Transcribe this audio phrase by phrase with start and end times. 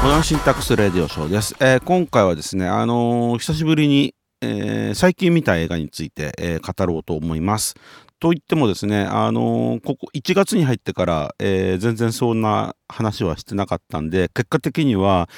[0.00, 7.74] モダンシンタックスレディオショーです、えー今回はですね、あのー久しぶりに、えー最近見た映画について、えー語ろうと思います。
[8.18, 15.28] といってもですね、あのーここ1月に入ってから、えー全然そんな話はしてなかったんで、結果的には、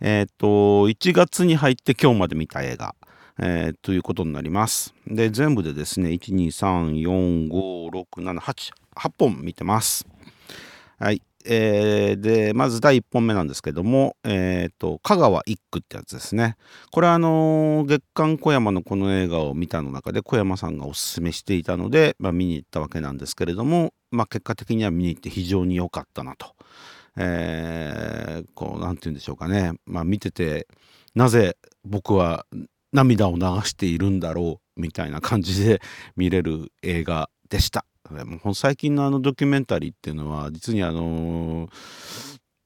[0.00, 2.94] えーと、1月に入って今日まで見た映画、
[3.40, 4.94] えーということになります。
[5.08, 10.06] で、全部でですね、1、2、3、4、5、6、7、8、8本見てます。
[11.00, 11.22] はい。
[11.46, 16.56] えーで、まず第1本目なんですけども、えっ、と、香川一区ってやつですね。
[16.90, 26.54] これはあのー月刊小山のこの映画を見たの中で小山さんがおすすめしていたので、まあ、見に行ったわけなんですけれども、まあ、結果的には見に行って非常に良かったなと。
[27.16, 29.72] えーこう、なんて言うんでしょうかね。
[29.86, 30.66] まあ、見てて、
[31.14, 32.46] なぜ僕は
[32.92, 35.80] 涙を流しているんだろうみたいな感じで
[36.16, 37.84] 見れる映画でした。
[38.08, 41.68] もう最近のあのドキュメンタリーっていうのは実にあの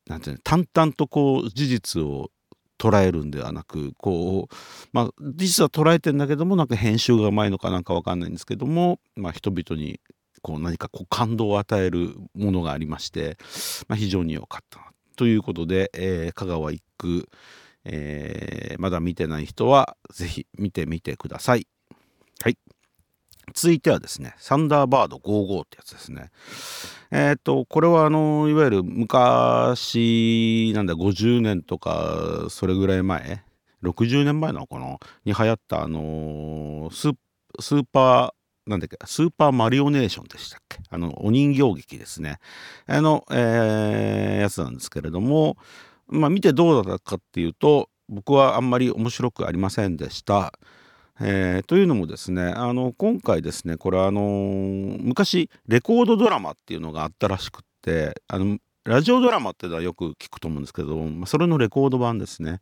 [0.07, 2.31] なんていうの淡々とこう事実を
[2.79, 4.55] 捉えるんではなくこう
[4.93, 10.01] まあ事実は捉えてんだけどもなんか編集がうまいのかなんかわかんないんですけども、まあ、人々に
[10.43, 13.39] こう何かこう感動を与えるものがありまして、
[13.89, 17.29] まあ、非常に良かったなということで、えー香川一区、
[17.85, 21.57] えーまだ見てない人はぜひ見てみてくださ。
[21.57, 21.67] い
[23.53, 26.31] 続いてはですね、サンダーバード55ってやつですね。
[27.11, 33.43] えっ、と、これはあの、いわゆる昔、なんだ、50年とか、それぐらい前、
[33.83, 37.15] 60年前のかなに流行ったあのスー、
[37.61, 40.79] スーパー、なんだっけ、スーパーマリオネーションでしたっけ？
[40.89, 42.39] あの、お人形劇ですね。
[42.87, 45.57] あの、えーやつなんですけれども、
[46.09, 50.53] まあ見てどうだったかっていうと、僕はあんまり面白くありませんでした。
[51.21, 62.61] えーというのもですねあの今回ですねこれあのー昔レコードドラマっていうのがあったらしくってあのラジオドラマっていうのはよく聞くと思うんですけど、まあ、それのレコード版ですね。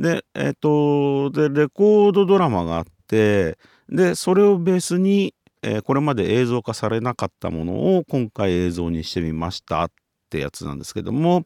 [0.00, 3.58] でえっ、とでレコードドラマがあって
[3.88, 9.90] でそれをベースに、えーこれまで映像化されなかったものを今回映像にしてみましたっ
[10.30, 11.44] てやつなんですけども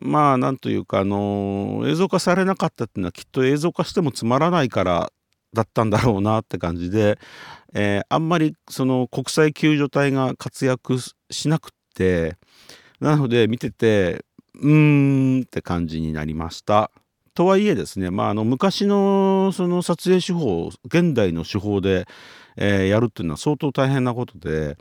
[0.00, 5.12] まあなんというかあの映像化されなかったっていうのはきっと映像化してもつまらないから
[5.54, 7.18] だったんだろうなって感じで、
[7.74, 10.98] えーあんまりその国際救助隊が活躍
[11.30, 12.36] しなくって
[13.00, 14.24] なので見てて
[14.54, 16.90] うーんって感じになりました。
[17.34, 22.06] とはいえですね、まあ、あの昔のその撮影手法現代の手法で、
[22.56, 24.76] えーやるっていうのは相当大変なことで、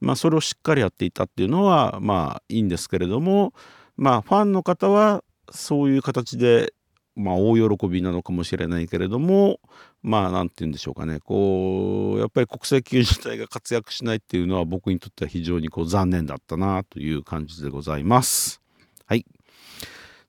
[0.00, 3.52] まあ、それをしっかりやっていたっていうのはまあいいんですけれども
[3.96, 6.72] まあファンの方はそういう形で
[7.16, 9.58] まあ大喜びなのかもしれないけれども
[10.02, 18.60] まあなんて言うんでしょうかねこうやっぱり国際救助隊が活躍しないっていうのは僕にとっては非常にこう残念だったなという感じでございます。
[19.06, 19.24] はい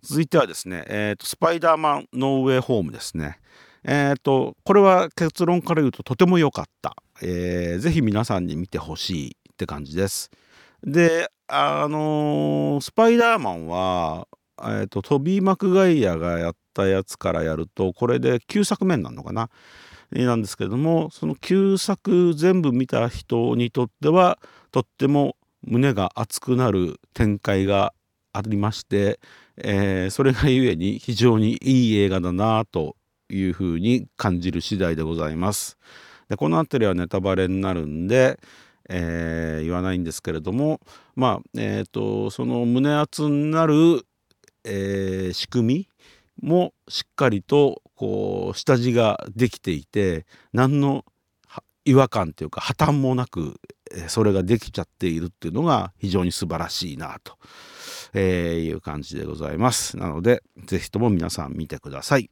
[0.01, 3.39] 続いてはですね、えーとスパイダーマンノーウェイホームですね。
[3.83, 10.31] えーとこれは結論から言うととても良かった、えーぜひ皆さんに見てほしいって感じです。
[10.83, 14.27] であのースパイダーマンは、
[14.61, 19.49] えーとトビー・マクガイアがやったやつからやるとこれで9作目なのかな？
[20.11, 24.39] なんですけれどもその9作全部見た人にとっては
[24.71, 27.93] とっても胸が熱くなる展開が
[28.31, 29.19] ありまして、
[29.57, 32.95] えーそれがゆえに非常にいい映画だなと
[33.29, 35.77] いうふうに感じる次第でございます。
[36.29, 38.39] でこの辺りはネタバレになるんで、
[38.89, 40.79] えー言わないんですけれども
[41.15, 44.05] まあえっ、とその胸熱になる、
[44.67, 45.87] えー仕組
[46.41, 51.03] みもしっかりとこう下地ができていて何の
[51.85, 53.59] 違和感というか破綻もなく
[54.07, 57.37] それができちゃっているっていうのが非常に素晴らしいなと、
[58.13, 59.97] えーいう感じでございます。
[59.97, 62.29] なのでぜひとも皆さん見てください。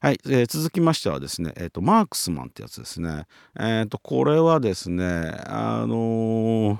[0.00, 3.26] はい、えー続きましてはですね、えーとマークスマンってやつですね。
[3.58, 5.04] えーとこれはですね
[5.46, 6.78] あのー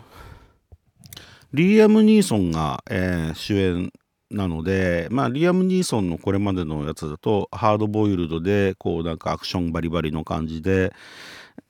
[1.53, 3.93] リーアム・ニーソンが、えー主演
[4.31, 10.93] なので、まあ、リアム・ニーソンのこれまでのやつだとハードボイルドでこうなんかアクションバリバリの感じで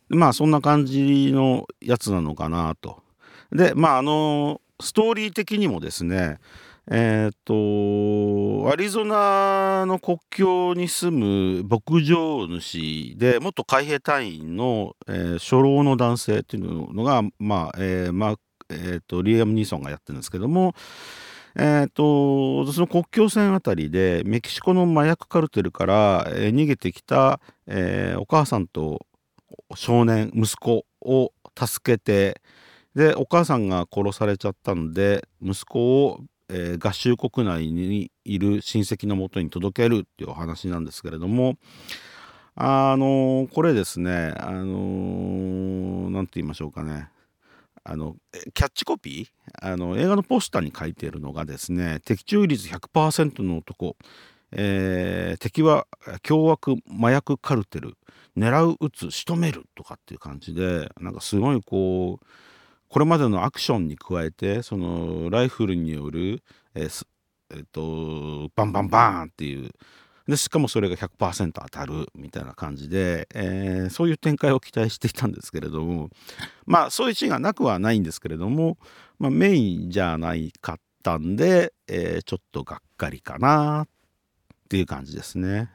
[0.08, 3.02] まあそんな感じのやつなのかなと。
[3.52, 6.38] でまああのストーリー的にもですね
[6.90, 7.52] えっ、と
[8.70, 18.40] アリゾナの国境に住む牧場主で元海兵隊員の、えー初老の男性っていうのが、まあえーマーク
[18.70, 20.74] えーと、リアム・ニーソンがやってるんですけども、
[21.56, 29.06] えーと、その国境線あたりでメキシコの麻薬カルテルから、え、逃げてきた、えー、お母さんと
[29.74, 32.40] 少年息子を助けて
[32.94, 41.56] でお母さんが殺されちゃったので息子を、えー、合衆国内にいる親戚のもとに届けるっていうお話なんですけれども
[42.56, 47.08] あのこれですねあの何て言いましょうかね。
[47.84, 48.16] あの
[48.54, 49.72] キャッチコピー？
[49.72, 53.96] あの映画のポスターに書いているのがですね的中率100%の男、
[54.52, 55.86] えー、敵は
[56.22, 57.94] 凶悪麻薬カルテル。
[58.36, 62.26] 狙う撃つ仕留めるとかっていう感じでなんかすごいこう
[62.88, 66.42] これまでのアクションに加えてそのライフルによる、
[66.74, 67.06] えー
[67.50, 69.70] えー、とバンバンバーンっていう
[70.30, 76.08] でしかもそれが100%当たるみたいな感じで、えー、そういう展開を期待していたんですけれども
[76.66, 78.78] まあそういうシーンがなくはないんですけれども、
[79.18, 83.88] まあ、メインじゃないかったんで、えー、ちょっとがっかりかなっ
[84.68, 85.70] ていう感じですね。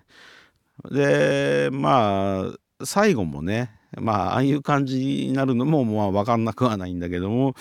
[0.89, 7.55] でまあ最後もねまあああいう感じになるのもまあ分かんなくはないんだけども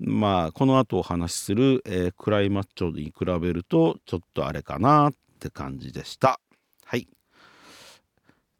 [0.00, 6.40] まあこの後お話しする、えー、クライマッチョに比べるとちょっとあれかなっって感じでした。
[6.84, 7.08] はい。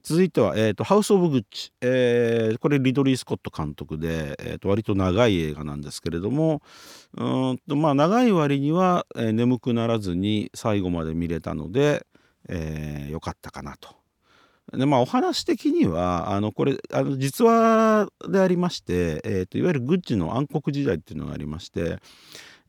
[0.04, 6.62] 続いては、えーと、ハウス・オブ・グッチ、えー、これリドリー・スコット監督で、えーと、割と長い映画なんですけれども
[7.14, 12.06] うんと、まあ、長い割には、えー、眠くならずに最後まで見れたので、
[12.48, 13.96] えー、よかったかなと。
[14.72, 21.98] でまあお話的にはあのこれあの実話でありまして、えーと、いわゆるグッチの暗黒時代っていうのがありまして、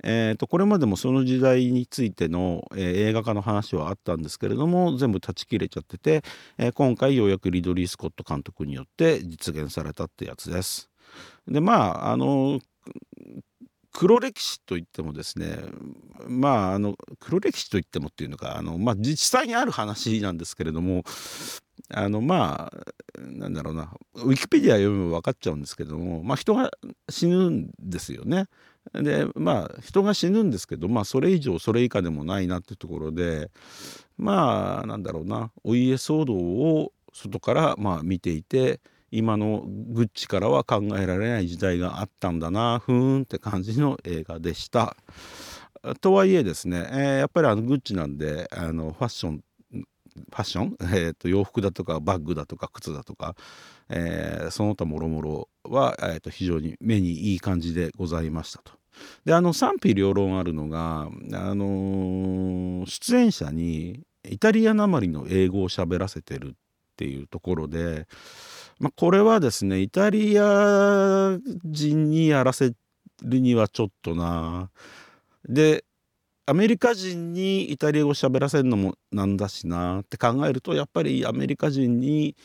[0.03, 6.23] えーと、これまでもその時代についての、えー、映画化の話はあったんですけれども全部断ち切れちゃってて、
[6.57, 10.89] えー、今回ようやくリドリー・スコット監督によって実現されたってやつです。
[11.47, 12.59] でまああの
[13.91, 15.57] 黒歴史といってもですね
[16.27, 21.03] まああの黒歴史といってもっていうのかあの、まあ、実際にある話なんですけれども
[21.91, 26.71] あのまあなんだろうなウィキペディア読めば分かっちゃうんですけども、まあ、人が
[27.09, 28.45] 死ぬんですよね。
[28.93, 33.51] でまあ人が死ぬんですけどまあそれ以上それ以下でもないなっていうところで
[34.17, 38.79] まあなんだろうなお家騒動を外からまあ見ていて
[39.11, 44.95] 今のグッチからは考えられない時代があったんだなふーんって感じの映画でした。
[46.01, 49.43] とはいえですね、えー、やっぱりあのグッチなんであのファッション
[50.15, 53.35] ファッション、 えー、と洋服だとかバッグだとか靴だとか、
[53.89, 58.73] えー、その他もろもろは、えー、と非常に目にいい感じでございましたと。
[59.25, 66.51] であの賛否両論あるのが、あのー、出演者にイタリアなまりの英語を喋らせてるっ
[66.97, 68.07] ていうところで、
[68.79, 72.73] まあ、これはですねイタリア人にやらせ
[73.23, 74.69] るにはちょっとな
[75.47, 75.85] で
[76.49, 82.35] アメリカ人にイタリア語喋らせるのもなんだしなって考えるとやっぱりアメリカ人に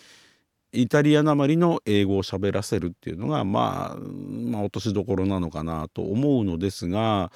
[0.72, 7.32] イタリアなまりの英語を喋らせるっていうのが、まあ、まあ落としどころなのかなと思うのですが、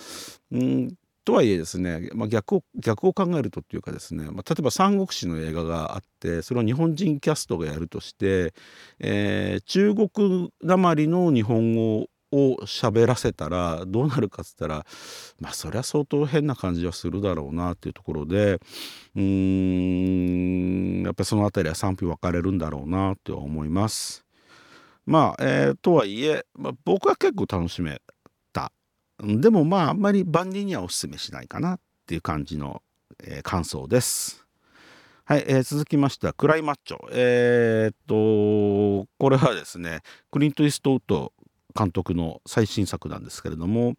[0.53, 0.93] うん、
[1.25, 8.53] とはいえですね、まあ、逆を逆を考えるとっていうかですね、まあ、例えば「三国志」の映画があってそれを日本人キャストがやるとして、
[8.99, 14.87] えー、中国なまりの日本語を喋らせたらどうなるかっつったら
[15.41, 18.61] まあそりゃ相当変な感じはするだろうなっていうところで
[19.17, 19.21] うー
[21.01, 24.25] んやっぱりその辺りは賛否分かれるんだろうなって思います。
[25.07, 28.03] まあ、えー、とはいえ、まあ、僕は結構楽しめ
[28.53, 28.71] た
[29.19, 32.83] でもまああんまり万人にはおすすめしないかなっていう感じの、
[33.25, 34.49] えー、感想です。
[35.29, 37.07] はい、えー、続きましてはクライマッチョ。
[37.13, 41.35] えー、っと、これはですね、クリント・イーストウッド
[41.79, 43.95] 監督の最新作なんですけれども、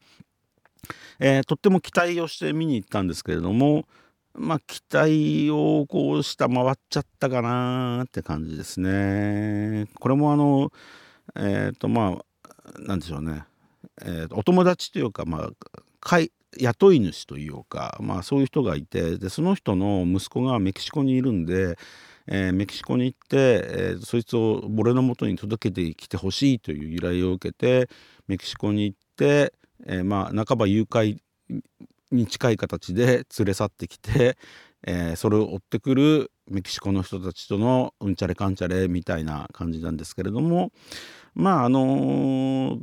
[1.20, 3.86] えー、とっても期待をして見に行ったんですけれども
[4.34, 9.88] まあ期待をこう下回っちゃったかなって感じですね。
[10.00, 10.72] これもあの
[11.36, 13.44] えっ、ー、とまあなんでしょうね、
[14.02, 15.50] えー、お友達というかまあ
[16.00, 21.78] かい雇い主というか、まあ、そういう人がいてでその人の息子がメキシコにいるんで
[22.32, 27.90] えー、メキシコに行って、えー、そいつを俺のもとに届けてきてほしいという依頼を受けて
[28.28, 29.54] メキシコに行って、
[29.88, 31.18] えー、まあ半ば誘拐
[32.12, 34.38] に近い形で 連れ去ってきて、
[34.86, 40.72] えー、それを追ってくるメキシコの人たちとのうんちゃれかんちゃれみたいな感じなんですけれども
[41.34, 42.82] まああのー、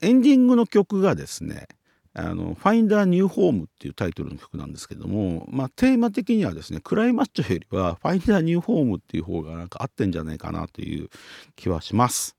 [0.00, 1.68] エンディングの曲がですね
[2.18, 11.10] あの「ファインダーニューホーム」っていうタイトルの曲なんですけども、まあ、テーマ的にはですねクライマッチョよりは「ファインダーニューホーム」っていう方がなんか合ってんじゃないかなという
[11.56, 12.36] 気はします。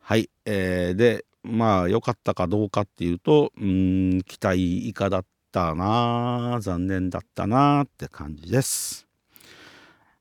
[0.00, 9.06] はい、えー、でまあ良かったかどうかっていうとうん期待以下だったな残念だったなって感じです。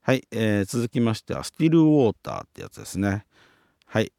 [0.02, 3.26] はい、えー、続きましてはスティルウォーターってやつですね。
[3.86, 4.12] はい。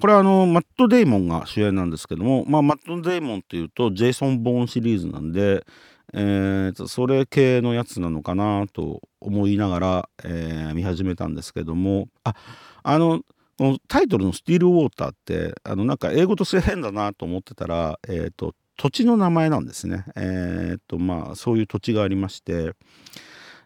[0.00, 5.64] これはあのマット・デイモンが主演なんですけども、まあ、マット・デイモンっていうとジェイソン・ボーンシリーズなんで、
[6.12, 12.34] えー、それ系のやつなのかなと思いながら、えー、見始めたんですけどもあ
[12.82, 13.22] あの
[13.58, 20.04] このタイトルの「スティール・ウォーター」ってあのなんか英語として変だなと思ってたら、えーと、土地の名前なんですね。
[20.16, 22.72] えーとまあ、そういう土地がありまして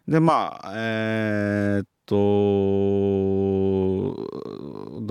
[0.07, 2.15] でまあえー、っと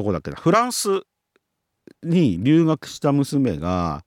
[0.07, 0.37] こだっけな。
[0.37, 1.03] フランス
[2.03, 4.05] に留学した娘が、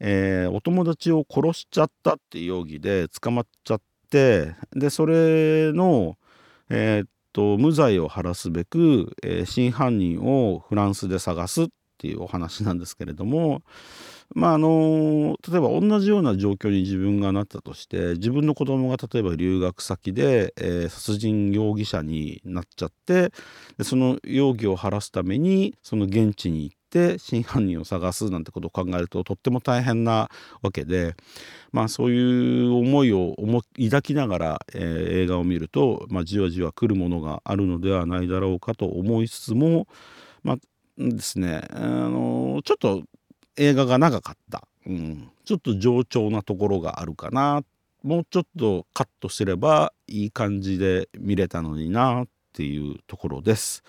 [0.00, 3.80] えー、お友達を殺しちゃったっていう容疑で捕まっちゃっ
[4.10, 6.16] てでそれの、
[6.68, 11.66] えー、っと無罪を晴らすべく、えー、真犯人をフランスで探すっ
[11.98, 13.62] ていうお話なんですけれども
[14.34, 23.32] まああの例えば同じような状況に自分がなったとして自分の子供が例えば留学先で、えー、殺人容疑者になっちゃって
[23.78, 30.28] でその容疑を晴らすためにその現地に行って真犯人を探すなんてことを考えるととっても大変な
[30.62, 31.14] わけで、
[31.72, 33.34] まあ、そういう思いを
[33.78, 39.86] 抱きながら、えー、映画を見ると、まあ、じわじわ来るものがあるのではないだろうかと思いつつも、
[40.42, 40.56] まあ
[40.98, 43.02] ですね、あのちょっと
[43.56, 47.62] 映画が長かった、うん、ちょっと冗長なところがあるかな
[48.02, 53.84] もうちょっとカットすればいい感じで見れたのになっていうところです。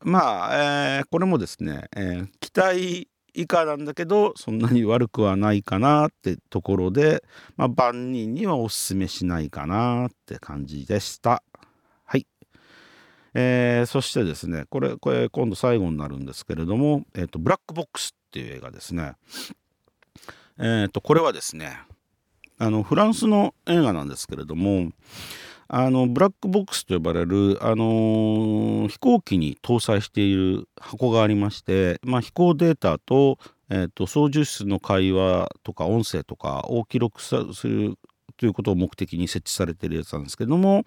[0.00, 7.24] まあ、えー、これもですね、えー、期待以下なんだけどそんなに悪くはないかなってところで、
[7.56, 11.42] まあ、万人にはおすすめしないかなって感じでした。
[13.34, 19.12] えー、そしてですねこれこれ今度最後になるんですけれども「えーと、ブラックボックス」っていう映画ですね。
[20.58, 21.80] えーと、これはですね
[22.56, 24.90] あのフランスの映画なんですけれども
[25.68, 37.98] あのブラックボックスと呼ばれる、あのー、飛行機に搭載している箱がありまして、まあ、飛行データと,、えーと操縦室の会話とか音声とかを記録する
[38.42, 40.84] ということを目的に設置されてるやつなんですけども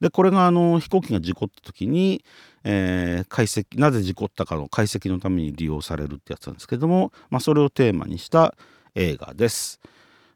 [0.00, 2.24] でこれがあの飛行機が事故った時に、
[2.64, 8.54] えー、解析なぜ事故ったかの解析のために利用されるってやつなんですけども、まあ、それをテーマにした
[8.94, 9.82] 映画です。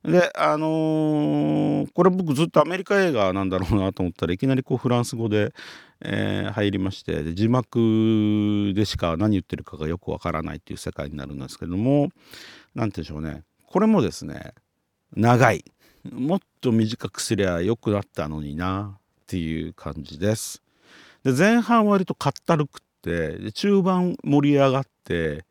[0.05, 5.55] であのー、これ僕ずっとアメリカ映画なんだろうなと思ったらいきなりこうフランス語で、
[6.03, 12.11] えー、入りましてで字幕でしか何言ってるかがよくわからないっていう世界になるんですけども
[12.75, 14.53] 何て言うんでしょうねこれもですね
[15.17, 15.65] 長い
[16.13, 20.63] もっと短くすりゃよくなったのになっていう感じです。
[21.25, 25.45] で前半割とかったるくってで中盤盛り上がって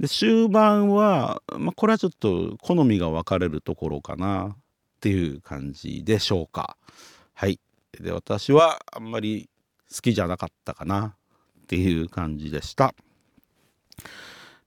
[0.00, 4.56] で終盤は、まあ、これはちょっと好みが分かれるところかなっ
[5.00, 6.76] ていう感じでしょうか。
[7.32, 7.60] はい。
[8.00, 9.48] で私はあんまり
[9.94, 11.14] 好きじゃなかったかな
[11.62, 12.94] っていう感じでした。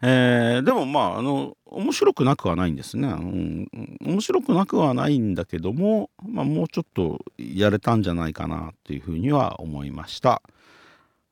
[0.01, 3.67] えー、でもまああの面白くなくはないんですね、うん、
[4.01, 10.41] 面白くなくはないんだけども、まあ、もうちょっとやれたんじゃないかなというふうには思いました。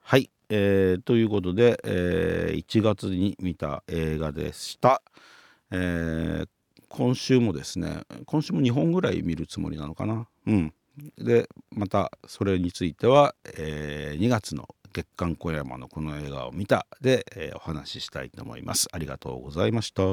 [0.02, 5.02] はい、えー、ということで、えー、1月に見た映画でした、
[5.72, 6.48] えー、
[6.90, 10.28] 今週もですね今週も2本ぐらい見るつもりなのかな。
[10.48, 10.74] うん。
[11.18, 18.88] でまたそれについては、えー、2月の月刊小山のこの映画を見たで、えー、お話ししたいと思います。
[18.94, 20.04] ありがとうございました。